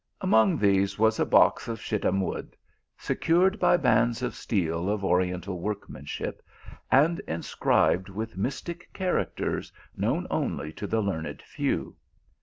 [0.19, 2.57] Among these, was a box of shittim wood,
[2.97, 6.41] secured by bands of steel of oriental workmanship,
[6.91, 11.97] and inscribed with mystic characters known only to the learned few.